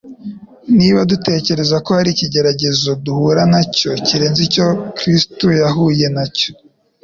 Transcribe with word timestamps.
Niba 0.77 0.99
dutekereza 1.11 1.75
ko 1.85 1.89
hari 1.97 2.09
ikigeragezo 2.11 2.89
duhura 3.05 3.41
na 3.53 3.61
cyo 3.75 3.91
kirenze 4.05 4.39
icyo 4.47 4.65
Kristo 4.97 5.45
yahuye 5.61 6.05
na 6.15 6.25
cyo, 6.37 6.49